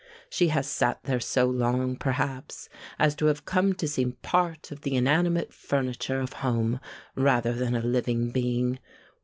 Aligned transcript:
She 0.31 0.47
has 0.47 0.65
sat 0.65 1.03
there 1.03 1.19
so 1.19 1.45
long, 1.45 1.95
perhaps, 1.95 2.69
as 2.97 3.13
to 3.17 3.27
have 3.27 3.45
come 3.45 3.73
to 3.73 3.87
seem 3.87 4.13
part 4.23 4.71
of 4.71 4.81
the 4.81 4.95
inanimate 4.95 5.53
furniture 5.53 6.19
of 6.19 6.33
home 6.41 6.79
rather 7.15 7.53
than 7.53 7.75
a 7.75 7.83
living 7.83 8.31
being. 8.31 8.79